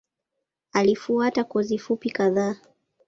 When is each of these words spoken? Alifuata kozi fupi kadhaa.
Alifuata 0.73 1.43
kozi 1.43 1.77
fupi 1.79 2.09
kadhaa. 2.11 2.55